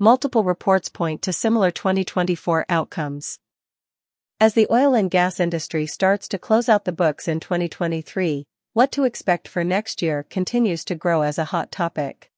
multiple 0.00 0.44
reports 0.44 0.88
point 0.88 1.22
to 1.22 1.32
similar 1.32 1.72
2024 1.72 2.64
outcomes. 2.68 3.40
As 4.40 4.54
the 4.54 4.68
oil 4.70 4.94
and 4.94 5.10
gas 5.10 5.40
industry 5.40 5.86
starts 5.86 6.28
to 6.28 6.38
close 6.38 6.68
out 6.68 6.84
the 6.84 6.92
books 6.92 7.26
in 7.26 7.40
2023, 7.40 8.44
what 8.74 8.92
to 8.92 9.02
expect 9.02 9.48
for 9.48 9.64
next 9.64 10.00
year 10.00 10.24
continues 10.30 10.84
to 10.84 10.94
grow 10.94 11.22
as 11.22 11.36
a 11.36 11.46
hot 11.46 11.72
topic. 11.72 12.30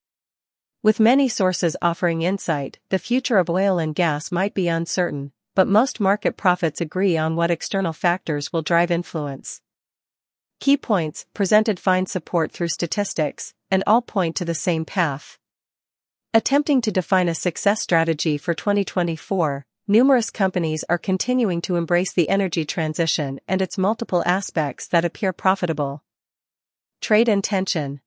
With 0.82 0.98
many 0.98 1.28
sources 1.28 1.76
offering 1.82 2.22
insight, 2.22 2.78
the 2.88 2.98
future 2.98 3.36
of 3.36 3.50
oil 3.50 3.78
and 3.78 3.94
gas 3.94 4.32
might 4.32 4.54
be 4.54 4.68
uncertain, 4.68 5.32
but 5.54 5.68
most 5.68 6.00
market 6.00 6.38
prophets 6.38 6.80
agree 6.80 7.18
on 7.18 7.36
what 7.36 7.50
external 7.50 7.92
factors 7.92 8.50
will 8.50 8.62
drive 8.62 8.90
influence. 8.90 9.60
Key 10.60 10.78
points 10.78 11.26
presented 11.34 11.78
find 11.78 12.08
support 12.08 12.52
through 12.52 12.68
statistics, 12.68 13.52
and 13.70 13.84
all 13.86 14.00
point 14.00 14.36
to 14.36 14.46
the 14.46 14.54
same 14.54 14.86
path. 14.86 15.39
Attempting 16.32 16.80
to 16.82 16.92
define 16.92 17.28
a 17.28 17.34
success 17.34 17.82
strategy 17.82 18.38
for 18.38 18.54
2024, 18.54 19.66
numerous 19.88 20.30
companies 20.30 20.84
are 20.88 20.96
continuing 20.96 21.60
to 21.62 21.74
embrace 21.74 22.12
the 22.12 22.28
energy 22.28 22.64
transition 22.64 23.40
and 23.48 23.60
its 23.60 23.76
multiple 23.76 24.22
aspects 24.24 24.86
that 24.86 25.04
appear 25.04 25.32
profitable. 25.32 26.04
Trade 27.00 27.28
intention. 27.28 28.00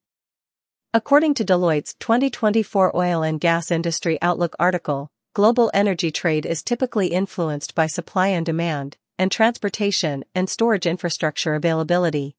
According 0.94 1.34
to 1.34 1.44
Deloitte's 1.44 1.96
2024 1.96 2.96
Oil 2.96 3.24
and 3.24 3.42
Gas 3.42 3.70
Industry 3.70 4.18
Outlook 4.22 4.56
article, 4.58 5.10
global 5.34 5.70
energy 5.74 6.10
trade 6.10 6.46
is 6.46 6.64
typically 6.64 7.08
influenced 7.08 7.76
by 7.76 7.88
supply 7.88 8.30
and 8.30 8.46
demand, 8.46 8.96
and 9.20 9.34
transportation 9.34 10.24
and 10.34 10.50
storage 10.50 10.86
infrastructure 10.86 11.56
availability. 11.56 12.38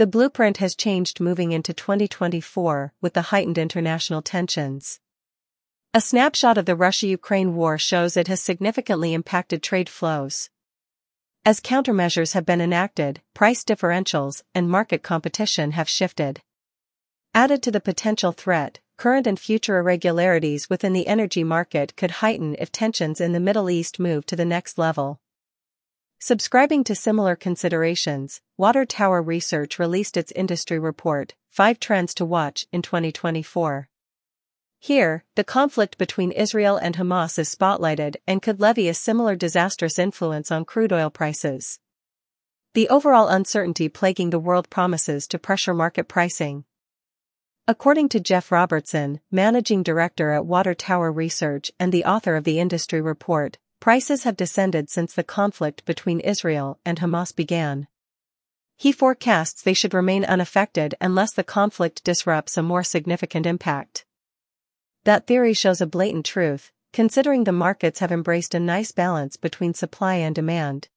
The 0.00 0.06
blueprint 0.06 0.56
has 0.56 0.74
changed 0.74 1.20
moving 1.20 1.52
into 1.52 1.74
2024 1.74 2.94
with 3.02 3.12
the 3.12 3.20
heightened 3.20 3.58
international 3.58 4.22
tensions. 4.22 4.98
A 5.92 6.00
snapshot 6.00 6.56
of 6.56 6.64
the 6.64 6.74
Russia-Ukraine 6.74 7.54
war 7.54 7.76
shows 7.76 8.16
it 8.16 8.26
has 8.26 8.40
significantly 8.40 9.12
impacted 9.12 9.62
trade 9.62 9.90
flows. 9.90 10.48
As 11.44 11.60
countermeasures 11.60 12.32
have 12.32 12.46
been 12.46 12.62
enacted, 12.62 13.20
price 13.34 13.62
differentials 13.62 14.42
and 14.54 14.70
market 14.70 15.02
competition 15.02 15.72
have 15.72 15.86
shifted. 15.86 16.40
Added 17.34 17.62
to 17.64 17.70
the 17.70 17.78
potential 17.78 18.32
threat, 18.32 18.80
current 18.96 19.26
and 19.26 19.38
future 19.38 19.76
irregularities 19.76 20.70
within 20.70 20.94
the 20.94 21.08
energy 21.08 21.44
market 21.44 21.94
could 21.94 22.22
heighten 22.22 22.56
if 22.58 22.72
tensions 22.72 23.20
in 23.20 23.32
the 23.32 23.38
Middle 23.38 23.68
East 23.68 23.98
move 23.98 24.24
to 24.24 24.36
the 24.36 24.46
next 24.46 24.78
level. 24.78 25.20
Subscribing 26.22 26.84
to 26.84 26.94
similar 26.94 27.34
considerations, 27.34 28.42
Water 28.58 28.84
Tower 28.84 29.22
Research 29.22 29.78
released 29.78 30.18
its 30.18 30.30
industry 30.32 30.78
report, 30.78 31.34
5 31.48 31.80
Trends 31.80 32.12
to 32.12 32.26
Watch 32.26 32.66
in 32.70 32.82
2024. 32.82 33.88
Here, 34.78 35.24
the 35.34 35.44
conflict 35.44 35.96
between 35.96 36.30
Israel 36.30 36.76
and 36.76 36.96
Hamas 36.96 37.38
is 37.38 37.54
spotlighted 37.54 38.16
and 38.26 38.42
could 38.42 38.60
levy 38.60 38.86
a 38.86 38.92
similar 38.92 39.34
disastrous 39.34 39.98
influence 39.98 40.50
on 40.50 40.66
crude 40.66 40.92
oil 40.92 41.08
prices. 41.08 41.78
The 42.74 42.90
overall 42.90 43.28
uncertainty 43.28 43.88
plaguing 43.88 44.28
the 44.28 44.38
world 44.38 44.68
promises 44.68 45.26
to 45.28 45.38
pressure 45.38 45.72
market 45.72 46.06
pricing, 46.06 46.66
According 47.70 48.08
to 48.08 48.18
Jeff 48.18 48.50
Robertson, 48.50 49.20
managing 49.30 49.84
director 49.84 50.32
at 50.32 50.44
Water 50.44 50.74
Tower 50.74 51.12
Research 51.12 51.70
and 51.78 51.92
the 51.92 52.04
author 52.04 52.34
of 52.34 52.42
the 52.42 52.58
industry 52.58 53.00
report, 53.00 53.58
prices 53.80 54.24
have 54.24 54.36
descended 54.36 54.90
since 54.90 55.14
the 55.14 55.24
conflict 55.24 55.84
between 55.86 56.20
Israel 56.20 56.78
and 56.84 57.00
Hamas 57.00 57.34
began. 57.34 57.88
He 58.76 58.92
forecasts 58.92 59.62
they 59.62 59.74
should 59.74 59.94
remain 59.94 60.24
unaffected 60.24 60.94
unless 61.00 61.34
the 61.34 61.44
conflict 61.44 62.04
disrupts 62.04 62.56
a 62.56 62.62
more 62.62 62.82
significant 62.82 63.46
impact. 63.46 64.04
That 65.04 65.26
theory 65.26 65.54
shows 65.54 65.80
a 65.80 65.86
blatant 65.86 66.26
truth, 66.26 66.72
considering 66.92 67.44
the 67.44 67.52
markets 67.52 68.00
have 68.00 68.12
embraced 68.12 68.54
a 68.54 68.60
nice 68.60 68.92
balance 68.92 69.36
between 69.36 69.74
supply 69.74 70.16
and 70.16 70.34
demand. 70.34 70.88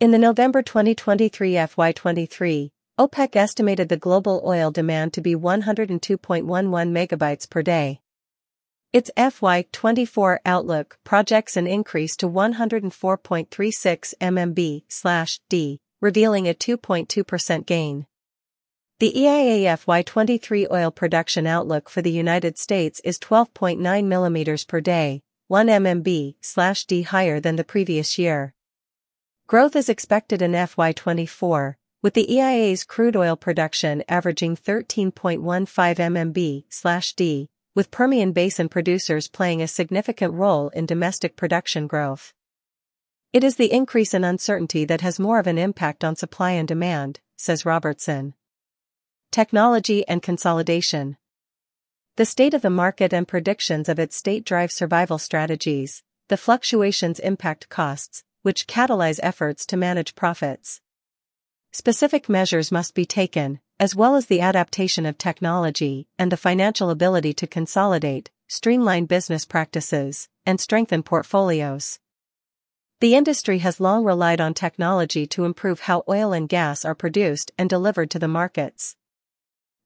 In 0.00 0.12
the 0.12 0.18
November 0.18 0.62
2023 0.62 1.52
FY23, 1.54 2.70
OPEC 2.98 3.36
estimated 3.36 3.88
the 3.88 3.96
global 3.96 4.42
oil 4.44 4.70
demand 4.70 5.12
to 5.12 5.20
be 5.20 5.34
102.11 5.34 6.46
megabytes 6.46 7.48
per 7.48 7.62
day. 7.62 8.00
Its 8.90 9.10
FY24 9.18 10.38
outlook 10.46 10.98
projects 11.04 11.58
an 11.58 11.66
increase 11.66 12.16
to 12.16 12.26
104.36 12.26 14.14
mmb/d, 14.18 15.80
revealing 16.00 16.48
a 16.48 16.54
2.2% 16.54 17.66
gain. 17.66 18.06
The 18.98 19.20
EIA 19.20 19.76
FY23 19.76 20.70
oil 20.72 20.90
production 20.90 21.46
outlook 21.46 21.90
for 21.90 22.00
the 22.00 22.10
United 22.10 22.56
States 22.56 23.02
is 23.04 23.18
12.9 23.18 23.78
mm 23.78 24.66
per 24.66 24.80
day, 24.80 25.22
1 25.48 25.66
mmb/d 25.66 27.02
higher 27.02 27.40
than 27.40 27.56
the 27.56 27.64
previous 27.64 28.16
year. 28.18 28.54
Growth 29.46 29.76
is 29.76 29.90
expected 29.90 30.40
in 30.40 30.52
FY24, 30.52 31.74
with 32.00 32.14
the 32.14 32.34
EIA's 32.34 32.84
crude 32.84 33.16
oil 33.16 33.36
production 33.36 34.02
averaging 34.08 34.56
13.15 34.56 35.42
mmb/d, 36.08 37.50
with 37.78 37.92
Permian 37.92 38.32
Basin 38.32 38.68
producers 38.68 39.28
playing 39.28 39.62
a 39.62 39.68
significant 39.68 40.34
role 40.34 40.68
in 40.70 40.84
domestic 40.84 41.36
production 41.36 41.86
growth. 41.86 42.34
It 43.32 43.44
is 43.44 43.54
the 43.54 43.70
increase 43.70 44.14
in 44.14 44.24
uncertainty 44.24 44.84
that 44.86 45.00
has 45.02 45.20
more 45.20 45.38
of 45.38 45.46
an 45.46 45.58
impact 45.58 46.02
on 46.02 46.16
supply 46.16 46.50
and 46.50 46.66
demand, 46.66 47.20
says 47.36 47.64
Robertson. 47.64 48.34
Technology 49.30 50.04
and 50.08 50.20
consolidation. 50.20 51.18
The 52.16 52.26
state 52.26 52.52
of 52.52 52.62
the 52.62 52.68
market 52.68 53.12
and 53.12 53.28
predictions 53.28 53.88
of 53.88 54.00
its 54.00 54.16
state 54.16 54.44
drive 54.44 54.72
survival 54.72 55.18
strategies, 55.18 56.02
the 56.26 56.36
fluctuations 56.36 57.20
impact 57.20 57.68
costs, 57.68 58.24
which 58.42 58.66
catalyze 58.66 59.20
efforts 59.22 59.64
to 59.66 59.76
manage 59.76 60.16
profits. 60.16 60.80
Specific 61.70 62.28
measures 62.28 62.72
must 62.72 62.96
be 62.96 63.06
taken, 63.06 63.60
as 63.80 63.94
well 63.94 64.16
as 64.16 64.26
the 64.26 64.40
adaptation 64.40 65.06
of 65.06 65.16
technology 65.16 66.08
and 66.18 66.32
the 66.32 66.36
financial 66.36 66.90
ability 66.90 67.32
to 67.32 67.46
consolidate, 67.46 68.30
streamline 68.48 69.04
business 69.04 69.44
practices, 69.44 70.28
and 70.44 70.60
strengthen 70.60 71.02
portfolios. 71.02 72.00
The 73.00 73.14
industry 73.14 73.58
has 73.58 73.78
long 73.78 74.04
relied 74.04 74.40
on 74.40 74.54
technology 74.54 75.26
to 75.28 75.44
improve 75.44 75.80
how 75.80 76.02
oil 76.08 76.32
and 76.32 76.48
gas 76.48 76.84
are 76.84 76.96
produced 76.96 77.52
and 77.56 77.70
delivered 77.70 78.10
to 78.10 78.18
the 78.18 78.26
markets. 78.26 78.96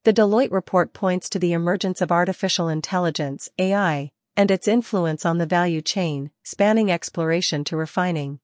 The 0.05 0.15
Deloitte 0.15 0.51
report 0.51 0.95
points 0.95 1.29
to 1.31 1.39
the 1.39 1.53
emergence 1.53 2.01
of 2.01 2.11
artificial 2.11 2.69
intelligence, 2.69 3.51
AI, 3.59 4.11
and 4.37 4.51
its 4.51 4.67
influence 4.67 5.27
on 5.27 5.37
the 5.37 5.47
value 5.47 5.83
chain, 5.83 6.31
spanning 6.43 6.91
exploration 6.91 7.65
to 7.65 7.77
refining. 7.77 8.41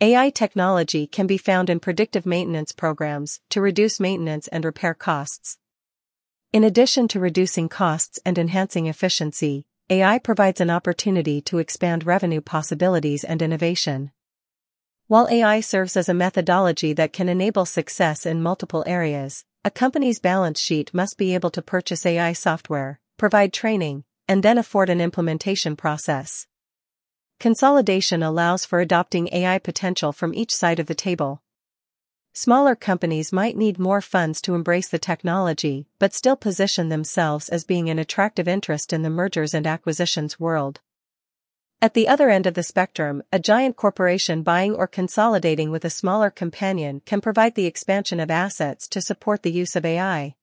AI 0.00 0.30
technology 0.30 1.08
can 1.08 1.26
be 1.26 1.36
found 1.36 1.68
in 1.68 1.80
predictive 1.80 2.24
maintenance 2.24 2.70
programs 2.70 3.40
to 3.50 3.60
reduce 3.60 3.98
maintenance 3.98 4.46
and 4.46 4.64
repair 4.64 4.94
costs. 4.94 5.58
In 6.52 6.62
addition 6.62 7.08
to 7.08 7.18
reducing 7.18 7.68
costs 7.68 8.20
and 8.24 8.38
enhancing 8.38 8.86
efficiency, 8.86 9.66
AI 9.90 10.20
provides 10.20 10.60
an 10.60 10.70
opportunity 10.70 11.40
to 11.40 11.58
expand 11.58 12.06
revenue 12.06 12.40
possibilities 12.40 13.24
and 13.24 13.42
innovation. 13.42 14.12
While 15.08 15.28
AI 15.32 15.58
serves 15.58 15.96
as 15.96 16.08
a 16.08 16.14
methodology 16.14 16.92
that 16.92 17.12
can 17.12 17.28
enable 17.28 17.66
success 17.66 18.24
in 18.24 18.40
multiple 18.40 18.84
areas, 18.86 19.44
a 19.64 19.70
company's 19.70 20.20
balance 20.20 20.60
sheet 20.60 20.94
must 20.94 21.18
be 21.18 21.34
able 21.34 21.50
to 21.50 21.60
purchase 21.60 22.06
AI 22.06 22.34
software, 22.34 23.00
provide 23.16 23.52
training, 23.52 24.04
and 24.28 24.44
then 24.44 24.58
afford 24.58 24.90
an 24.90 25.00
implementation 25.00 25.74
process. 25.74 26.46
Consolidation 27.40 28.20
allows 28.20 28.64
for 28.64 28.80
adopting 28.80 29.28
AI 29.32 29.58
potential 29.58 30.12
from 30.12 30.34
each 30.34 30.52
side 30.52 30.80
of 30.80 30.86
the 30.86 30.94
table. 30.94 31.40
Smaller 32.32 32.74
companies 32.74 33.32
might 33.32 33.56
need 33.56 33.78
more 33.78 34.00
funds 34.00 34.40
to 34.42 34.56
embrace 34.56 34.88
the 34.88 34.98
technology, 34.98 35.86
but 36.00 36.12
still 36.12 36.34
position 36.34 36.88
themselves 36.88 37.48
as 37.48 37.64
being 37.64 37.88
an 37.88 37.98
attractive 37.98 38.48
interest 38.48 38.92
in 38.92 39.02
the 39.02 39.10
mergers 39.10 39.54
and 39.54 39.68
acquisitions 39.68 40.40
world. 40.40 40.80
At 41.80 41.94
the 41.94 42.08
other 42.08 42.28
end 42.28 42.48
of 42.48 42.54
the 42.54 42.64
spectrum, 42.64 43.22
a 43.32 43.38
giant 43.38 43.76
corporation 43.76 44.42
buying 44.42 44.74
or 44.74 44.88
consolidating 44.88 45.70
with 45.70 45.84
a 45.84 45.90
smaller 45.90 46.30
companion 46.30 47.02
can 47.06 47.20
provide 47.20 47.54
the 47.54 47.66
expansion 47.66 48.18
of 48.18 48.32
assets 48.32 48.88
to 48.88 49.00
support 49.00 49.44
the 49.44 49.52
use 49.52 49.76
of 49.76 49.84
AI. 49.84 50.34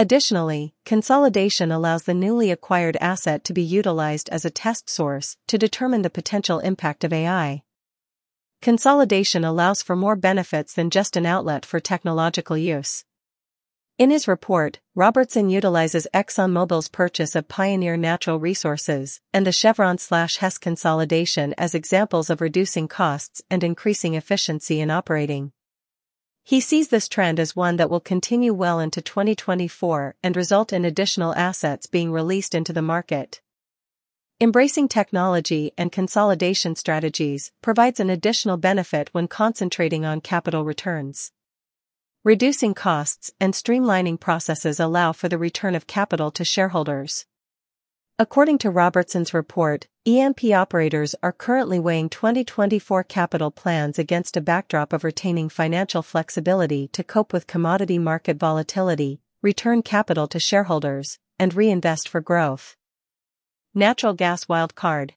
Additionally, 0.00 0.74
consolidation 0.84 1.72
allows 1.72 2.04
the 2.04 2.14
newly 2.14 2.52
acquired 2.52 2.96
asset 3.00 3.42
to 3.42 3.52
be 3.52 3.62
utilized 3.62 4.28
as 4.28 4.44
a 4.44 4.50
test 4.50 4.88
source 4.88 5.36
to 5.48 5.58
determine 5.58 6.02
the 6.02 6.10
potential 6.10 6.60
impact 6.60 7.02
of 7.02 7.12
AI. 7.12 7.64
Consolidation 8.62 9.44
allows 9.44 9.82
for 9.82 9.96
more 9.96 10.14
benefits 10.14 10.72
than 10.72 10.90
just 10.90 11.16
an 11.16 11.26
outlet 11.26 11.66
for 11.66 11.80
technological 11.80 12.56
use. 12.56 13.04
In 13.98 14.10
his 14.10 14.28
report, 14.28 14.78
Robertson 14.94 15.50
utilizes 15.50 16.06
ExxonMobil's 16.14 16.86
purchase 16.86 17.34
of 17.34 17.48
Pioneer 17.48 17.96
Natural 17.96 18.38
Resources 18.38 19.20
and 19.32 19.44
the 19.44 19.50
Chevron 19.50 19.98
slash 19.98 20.36
Hess 20.36 20.58
consolidation 20.58 21.56
as 21.58 21.74
examples 21.74 22.30
of 22.30 22.40
reducing 22.40 22.86
costs 22.86 23.42
and 23.50 23.64
increasing 23.64 24.14
efficiency 24.14 24.80
in 24.80 24.92
operating. 24.92 25.50
He 26.48 26.60
sees 26.60 26.88
this 26.88 27.08
trend 27.08 27.38
as 27.38 27.54
one 27.54 27.76
that 27.76 27.90
will 27.90 28.00
continue 28.00 28.54
well 28.54 28.80
into 28.80 29.02
2024 29.02 30.14
and 30.22 30.34
result 30.34 30.72
in 30.72 30.82
additional 30.86 31.34
assets 31.34 31.84
being 31.84 32.10
released 32.10 32.54
into 32.54 32.72
the 32.72 32.80
market. 32.80 33.42
Embracing 34.40 34.88
technology 34.88 35.72
and 35.76 35.92
consolidation 35.92 36.74
strategies 36.74 37.52
provides 37.60 38.00
an 38.00 38.08
additional 38.08 38.56
benefit 38.56 39.10
when 39.12 39.28
concentrating 39.28 40.06
on 40.06 40.22
capital 40.22 40.64
returns. 40.64 41.32
Reducing 42.24 42.72
costs 42.72 43.30
and 43.38 43.52
streamlining 43.52 44.18
processes 44.18 44.80
allow 44.80 45.12
for 45.12 45.28
the 45.28 45.36
return 45.36 45.74
of 45.74 45.86
capital 45.86 46.30
to 46.30 46.46
shareholders. 46.46 47.26
According 48.20 48.58
to 48.58 48.70
Robertson's 48.70 49.32
report, 49.32 49.86
E&P 50.04 50.52
operators 50.52 51.14
are 51.22 51.30
currently 51.30 51.78
weighing 51.78 52.08
2024 52.08 53.04
capital 53.04 53.52
plans 53.52 53.96
against 53.96 54.36
a 54.36 54.40
backdrop 54.40 54.92
of 54.92 55.04
retaining 55.04 55.48
financial 55.48 56.02
flexibility 56.02 56.88
to 56.88 57.04
cope 57.04 57.32
with 57.32 57.46
commodity 57.46 57.96
market 57.96 58.36
volatility, 58.36 59.20
return 59.40 59.82
capital 59.82 60.26
to 60.26 60.40
shareholders, 60.40 61.20
and 61.38 61.54
reinvest 61.54 62.08
for 62.08 62.20
growth. 62.20 62.74
Natural 63.72 64.14
Gas 64.14 64.46
Wildcard 64.46 65.12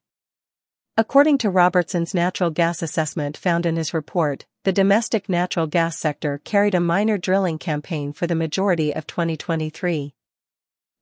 According 0.95 1.39
to 1.39 1.49
Robertson's 1.49 2.13
natural 2.13 2.51
gas 2.51 2.83
assessment 2.83 3.35
found 3.35 3.65
in 3.65 3.77
his 3.77 3.95
report, 3.95 4.45
the 4.63 4.71
domestic 4.71 5.27
natural 5.27 5.65
gas 5.65 5.97
sector 5.97 6.39
carried 6.43 6.75
a 6.75 6.79
minor 6.79 7.17
drilling 7.17 7.57
campaign 7.57 8.13
for 8.13 8.27
the 8.27 8.35
majority 8.35 8.93
of 8.93 9.07
2023. 9.07 10.13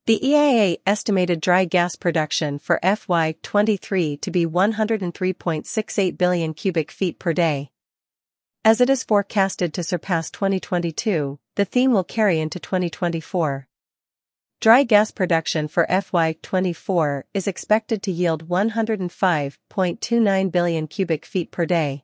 The 0.10 0.28
EIA 0.28 0.78
estimated 0.88 1.40
dry 1.40 1.66
gas 1.66 1.96
production 1.96 2.58
for 2.58 2.80
FY23 2.82 4.20
to 4.22 4.32
be 4.32 4.44
103.68 4.44 6.18
billion 6.18 6.56
cubic 6.56 6.90
feet 6.90 7.20
per 7.20 7.32
day. 7.32 7.70
As 8.66 8.82
it 8.82 8.90
is 8.90 9.04
forecasted 9.04 9.72
to 9.76 9.84
surpass 9.84 10.32
2022, 10.32 11.38
the 11.56 11.64
theme 11.64 11.92
will 11.92 12.04
carry 12.04 12.40
into 12.40 12.60
2024. 12.60 13.68
Dry 14.60 14.82
gas 14.82 15.12
production 15.12 15.68
for 15.68 15.86
FY24 15.86 17.26
is 17.36 17.46
expected 17.46 18.02
to 18.02 18.12
yield 18.12 18.50
105.29 18.50 20.52
billion 20.52 20.88
cubic 20.88 21.24
feet 21.24 21.52
per 21.52 21.68
day. 21.68 22.04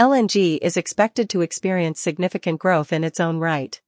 LNG 0.00 0.58
is 0.62 0.78
expected 0.78 1.28
to 1.28 1.42
experience 1.42 2.00
significant 2.00 2.58
growth 2.58 2.94
in 2.94 3.04
its 3.04 3.20
own 3.20 3.36
right. 3.36 3.82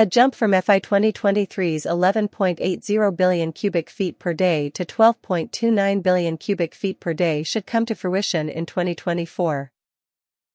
A 0.00 0.06
jump 0.06 0.36
from 0.36 0.52
FI 0.52 0.78
2023's 0.78 1.84
11.80 1.84 3.16
billion 3.16 3.50
cubic 3.50 3.90
feet 3.90 4.20
per 4.20 4.32
day 4.32 4.70
to 4.70 4.84
12.29 4.84 6.02
billion 6.04 6.36
cubic 6.36 6.72
feet 6.72 7.00
per 7.00 7.12
day 7.12 7.42
should 7.42 7.66
come 7.66 7.84
to 7.84 7.96
fruition 7.96 8.48
in 8.48 8.64
2024. 8.64 9.72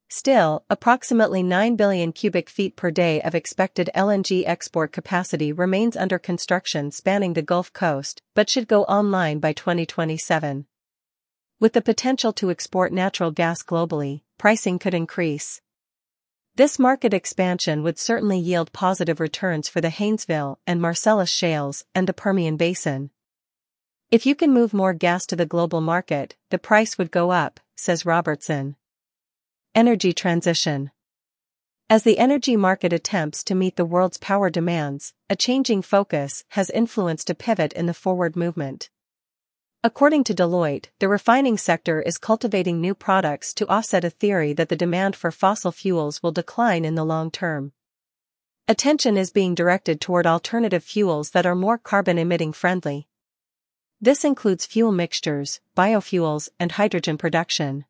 Still, 0.08 0.64
approximately 0.70 1.44
9 1.44 1.76
billion 1.76 2.14
cubic 2.14 2.50
feet 2.50 2.78
per 2.78 2.90
day 2.90 3.22
of 3.22 3.36
expected 3.36 3.90
LNG 3.94 4.44
export 4.48 4.94
capacity 4.94 5.52
remains 5.52 5.98
under 5.98 6.18
construction 6.18 6.90
spanning 6.90 7.34
the 7.34 7.42
Gulf 7.42 7.74
Coast, 7.74 8.22
but 8.34 8.50
should 8.50 8.70
go 8.70 8.84
online 8.84 9.40
by 9.40 9.52
2027. 9.52 10.68
With 11.60 11.74
the 11.74 11.82
potential 11.82 12.32
to 12.32 12.50
export 12.50 12.94
natural 12.94 13.32
gas 13.32 13.62
globally, 13.62 14.22
pricing 14.38 14.80
could 14.80 14.94
increase. 14.94 15.62
This 16.56 16.78
market 16.78 17.16
expansion 17.16 17.82
would 17.82 17.98
certainly 17.98 18.38
yield 18.38 18.72
positive 18.74 19.20
returns 19.20 19.68
for 19.68 19.82
the 19.82 19.90
Haynesville 19.90 20.58
and 20.68 20.80
Marcellus 20.80 21.32
shales 21.32 21.84
and 21.96 22.08
the 22.08 22.14
Permian 22.14 22.58
Basin. 22.58 23.10
If 24.12 24.28
you 24.28 24.36
can 24.36 24.54
move 24.54 24.72
more 24.72 24.94
gas 24.94 25.26
to 25.28 25.36
the 25.36 25.48
global 25.48 25.82
market, 25.82 26.36
the 26.52 26.60
price 26.60 26.96
would 26.96 27.10
go 27.10 27.32
up, 27.32 27.60
says 27.76 28.06
Robertson. 28.06 28.76
Energy 29.74 30.14
Transition 30.14 30.92
As 31.90 32.04
the 32.04 32.20
energy 32.20 32.56
market 32.56 32.94
attempts 32.94 33.44
to 33.46 33.56
meet 33.56 33.76
the 33.76 33.84
world's 33.84 34.20
power 34.20 34.52
demands, 34.52 35.16
a 35.32 35.36
changing 35.36 35.82
focus 35.82 36.44
has 36.50 36.70
influenced 36.70 37.32
a 37.32 37.36
pivot 37.36 37.74
in 37.74 37.88
the 37.88 37.96
forward 37.96 38.36
movement. 38.36 38.92
According 39.86 40.24
to 40.26 40.34
Deloitte, 40.34 40.86
the 41.00 41.10
refining 41.10 41.58
sector 41.58 42.02
is 42.02 42.18
cultivating 42.18 42.80
new 42.80 42.96
products 42.96 43.54
to 43.56 43.68
offset 43.68 44.06
a 44.06 44.10
theory 44.10 44.54
that 44.54 44.70
the 44.70 44.78
demand 44.78 45.14
for 45.14 45.30
fossil 45.30 45.74
fuels 45.74 46.24
will 46.24 46.32
decline 46.32 46.86
in 46.86 46.96
the 46.96 47.04
long 47.04 47.30
term. 47.30 47.74
Attention 48.66 49.18
is 49.18 49.30
being 49.30 49.54
directed 49.54 50.00
toward 50.00 50.26
alternative 50.26 50.86
fuels 50.86 51.32
that 51.32 51.46
are 51.46 51.54
more 51.54 51.78
carbon 51.78 52.18
emitting 52.18 52.54
friendly. 52.54 53.10
This 54.00 54.24
includes 54.24 54.66
fuel 54.66 54.94
mixtures, 54.94 55.60
biofuels, 55.76 56.48
and 56.58 56.72
hydrogen 56.72 57.18
production. 57.18 57.84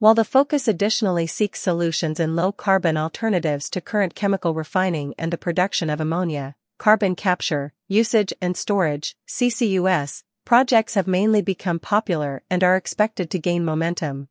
While 0.00 0.14
the 0.14 0.22
focus 0.22 0.68
additionally 0.68 1.26
seeks 1.26 1.62
solutions 1.62 2.20
in 2.20 2.36
low-carbon 2.36 2.98
alternatives 2.98 3.70
to 3.70 3.80
current 3.80 4.14
chemical 4.14 4.52
refining 4.52 5.14
and 5.16 5.32
the 5.32 5.38
production 5.38 5.88
of 5.88 5.98
ammonia, 5.98 6.56
carbon 6.76 7.14
capture, 7.14 7.72
usage 7.88 8.34
and 8.42 8.54
storage, 8.54 9.16
CCUS, 9.26 10.24
projects 10.50 10.94
have 10.94 11.06
mainly 11.06 11.40
become 11.40 11.78
popular 11.78 12.42
and 12.50 12.64
are 12.64 12.74
expected 12.74 13.30
to 13.30 13.38
gain 13.38 13.64
momentum. 13.64 14.26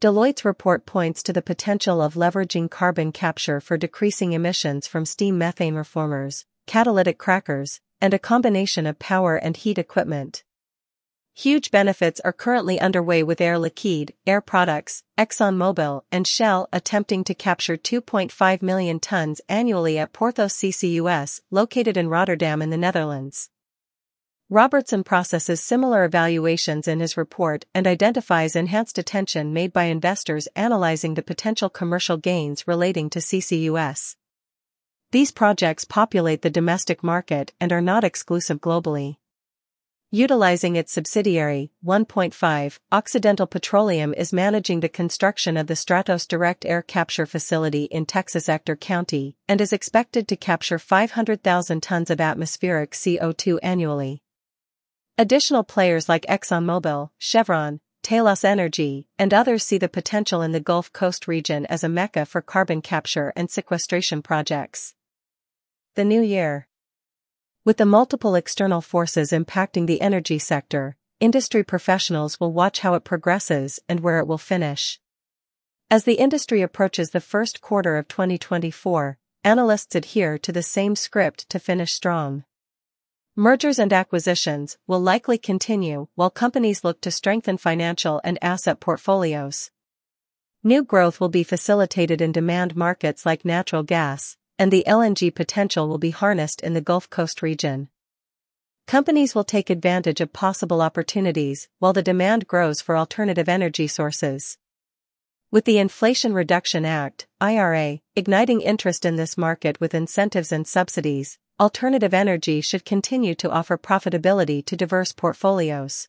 Deloitte's 0.00 0.42
report 0.42 0.86
points 0.86 1.22
to 1.22 1.34
the 1.34 1.42
potential 1.42 2.00
of 2.00 2.14
leveraging 2.14 2.70
carbon 2.70 3.12
capture 3.12 3.60
for 3.60 3.76
decreasing 3.76 4.32
emissions 4.32 4.86
from 4.86 5.04
steam 5.04 5.36
methane 5.36 5.74
reformers, 5.74 6.46
catalytic 6.66 7.18
crackers, 7.18 7.78
and 8.00 8.14
a 8.14 8.18
combination 8.18 8.86
of 8.86 8.98
power 8.98 9.36
and 9.36 9.58
heat 9.58 9.76
equipment. 9.76 10.44
Huge 11.34 11.70
benefits 11.70 12.20
are 12.20 12.32
currently 12.32 12.80
underway 12.80 13.22
with 13.22 13.42
Air 13.42 13.58
Liquide, 13.58 14.12
Air 14.26 14.40
Products, 14.40 15.02
ExxonMobil, 15.18 16.04
and 16.10 16.26
Shell 16.26 16.70
attempting 16.72 17.22
to 17.24 17.34
capture 17.34 17.76
2.5 17.76 18.62
million 18.62 18.98
tons 18.98 19.42
annually 19.46 19.98
at 19.98 20.14
Porthos 20.14 20.54
CCUS, 20.54 21.42
located 21.50 21.98
in 21.98 22.08
Rotterdam 22.08 22.62
in 22.62 22.70
the 22.70 22.78
Netherlands. 22.78 23.50
Robertson 24.50 25.04
processes 25.04 25.62
similar 25.62 26.04
evaluations 26.04 26.88
in 26.88 27.00
his 27.00 27.18
report 27.18 27.66
and 27.74 27.86
identifies 27.86 28.56
enhanced 28.56 28.96
attention 28.96 29.52
made 29.52 29.74
by 29.74 29.84
investors 29.84 30.48
analyzing 30.56 31.12
the 31.12 31.22
potential 31.22 31.68
commercial 31.68 32.16
gains 32.16 32.66
relating 32.66 33.10
to 33.10 33.18
CCUS. 33.18 34.16
These 35.10 35.32
projects 35.32 35.84
populate 35.84 36.40
the 36.40 36.48
domestic 36.48 37.04
market 37.04 37.52
and 37.60 37.74
are 37.74 37.82
not 37.82 38.04
exclusive 38.04 38.58
globally. 38.58 39.16
Utilizing 40.10 40.76
its 40.76 40.94
subsidiary, 40.94 41.70
1PointFive, 41.84 42.78
Occidental 42.90 43.46
Petroleum 43.46 44.14
is 44.14 44.32
managing 44.32 44.80
the 44.80 44.88
construction 44.88 45.58
of 45.58 45.66
the 45.66 45.74
Stratos 45.74 46.26
Direct 46.26 46.64
Air 46.64 46.80
Capture 46.80 47.26
Facility 47.26 47.84
in 47.84 48.06
Texas 48.06 48.48
Ector 48.48 48.76
County 48.76 49.36
and 49.46 49.60
is 49.60 49.74
expected 49.74 50.26
to 50.26 50.36
capture 50.36 50.78
500,000 50.78 51.82
tons 51.82 52.08
of 52.08 52.18
atmospheric 52.18 52.92
CO2 52.92 53.58
annually. 53.62 54.22
Additional 55.20 55.64
players 55.64 56.08
like 56.08 56.24
ExxonMobil, 56.26 57.10
Chevron, 57.18 57.80
Talos 58.04 58.44
Energy, 58.44 59.08
and 59.18 59.34
others 59.34 59.64
see 59.64 59.76
the 59.76 59.88
potential 59.88 60.42
in 60.42 60.52
the 60.52 60.60
Gulf 60.60 60.92
Coast 60.92 61.26
region 61.26 61.66
as 61.66 61.82
a 61.82 61.88
mecca 61.88 62.24
for 62.24 62.40
carbon 62.40 62.80
capture 62.80 63.32
and 63.34 63.50
sequestration 63.50 64.22
projects. 64.22 64.94
The 65.96 66.04
New 66.04 66.22
Year 66.22 66.68
with 67.64 67.76
the 67.76 67.84
multiple 67.84 68.34
external 68.34 68.80
forces 68.80 69.30
impacting 69.30 69.86
the 69.86 70.00
energy 70.00 70.38
sector, 70.38 70.96
industry 71.20 71.62
professionals 71.62 72.40
will 72.40 72.52
watch 72.52 72.78
how 72.78 72.94
it 72.94 73.04
progresses 73.04 73.78
and 73.88 74.00
where 74.00 74.20
it 74.20 74.26
will 74.26 74.38
finish. 74.38 75.00
As 75.90 76.04
the 76.04 76.14
industry 76.14 76.62
approaches 76.62 77.10
the 77.10 77.20
first 77.20 77.60
quarter 77.60 77.98
of 77.98 78.08
2024, 78.08 79.18
analysts 79.44 79.94
adhere 79.94 80.38
to 80.38 80.50
the 80.52 80.62
same 80.62 80.96
script 80.96 81.50
to 81.50 81.58
finish 81.58 81.92
strong. 81.92 82.44
Mergers 83.40 83.78
and 83.78 83.92
acquisitions 83.92 84.78
will 84.88 84.98
likely 84.98 85.38
continue 85.38 86.08
while 86.16 86.28
companies 86.28 86.82
look 86.82 87.00
to 87.02 87.12
strengthen 87.12 87.56
financial 87.56 88.20
and 88.24 88.36
asset 88.42 88.80
portfolios. 88.80 89.70
New 90.64 90.82
growth 90.82 91.20
will 91.20 91.28
be 91.28 91.44
facilitated 91.44 92.20
in 92.20 92.32
demand 92.32 92.74
markets 92.74 93.24
like 93.24 93.44
natural 93.44 93.84
gas, 93.84 94.36
and 94.58 94.72
the 94.72 94.82
LNG 94.88 95.32
potential 95.32 95.86
will 95.86 95.98
be 95.98 96.10
harnessed 96.10 96.60
in 96.62 96.74
the 96.74 96.80
Gulf 96.80 97.08
Coast 97.10 97.40
region. 97.40 97.90
Companies 98.88 99.36
will 99.36 99.44
take 99.44 99.70
advantage 99.70 100.20
of 100.20 100.32
possible 100.32 100.82
opportunities 100.82 101.68
while 101.78 101.92
the 101.92 102.02
demand 102.02 102.48
grows 102.48 102.80
for 102.80 102.96
alternative 102.96 103.48
energy 103.48 103.86
sources. 103.86 104.58
With 105.50 105.64
the 105.64 105.78
Inflation 105.78 106.34
Reduction 106.34 106.84
Act, 106.84 107.26
IRA, 107.40 108.00
igniting 108.14 108.60
interest 108.60 109.06
in 109.06 109.16
this 109.16 109.38
market 109.38 109.80
with 109.80 109.94
incentives 109.94 110.52
and 110.52 110.66
subsidies, 110.66 111.38
alternative 111.58 112.12
energy 112.12 112.60
should 112.60 112.84
continue 112.84 113.34
to 113.36 113.50
offer 113.50 113.78
profitability 113.78 114.62
to 114.66 114.76
diverse 114.76 115.12
portfolios. 115.12 116.08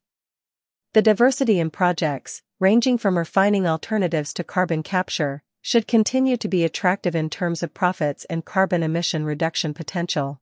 The 0.92 1.02
diversity 1.02 1.58
in 1.58 1.70
projects, 1.70 2.42
ranging 2.60 2.98
from 2.98 3.18
refining 3.18 3.66
alternatives 3.66 4.34
to 4.34 4.44
carbon 4.44 4.84
capture, 4.84 5.42
should 5.62 5.88
continue 5.88 6.36
to 6.36 6.50
be 6.50 6.66
attractive 6.66 7.16
in 7.16 7.30
terms 7.30 7.64
of 7.64 7.74
profits 7.74 8.26
and 8.26 8.44
carbon 8.44 8.84
emission 8.84 9.24
reduction 9.24 9.74
potential. 9.74 10.42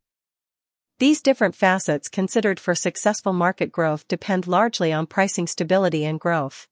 These 0.97 1.21
different 1.21 1.53
facets 1.53 2.09
considered 2.09 2.59
for 2.59 2.73
successful 2.73 3.33
market 3.33 3.71
growth 3.71 4.07
depend 4.07 4.47
largely 4.47 4.91
on 4.91 5.05
pricing 5.05 5.45
stability 5.45 6.03
and 6.03 6.19
growth. 6.19 6.67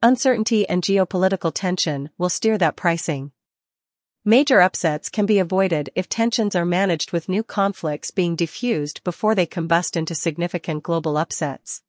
Uncertainty 0.00 0.68
and 0.68 0.80
geopolitical 0.80 1.52
tension 1.52 2.08
will 2.18 2.28
steer 2.28 2.56
that 2.56 2.76
pricing. 2.76 3.32
Major 4.24 4.60
upsets 4.60 5.08
can 5.08 5.26
be 5.26 5.40
avoided 5.40 5.90
if 5.96 6.08
tensions 6.08 6.54
are 6.54 6.64
managed 6.64 7.10
with 7.10 7.28
new 7.28 7.42
conflicts 7.42 8.12
being 8.12 8.36
diffused 8.36 9.02
before 9.02 9.34
they 9.34 9.44
combust 9.46 9.96
into 9.96 10.14
significant 10.14 10.84
global 10.84 11.16
upsets. 11.16 11.82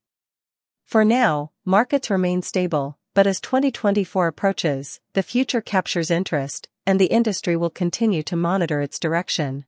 For 0.87 1.05
now, 1.05 1.51
markets 1.65 2.09
remain 2.09 2.41
stable, 2.41 2.97
but 3.13 3.27
as 3.27 3.39
2024 3.41 4.25
approaches, 4.25 4.99
the 5.13 5.21
future 5.21 5.61
captures 5.61 6.09
interest, 6.09 6.67
and 6.87 6.99
the 6.99 7.13
industry 7.13 7.55
will 7.55 7.69
continue 7.69 8.23
to 8.23 8.35
monitor 8.35 8.81
its 8.81 8.97
direction. 8.97 9.65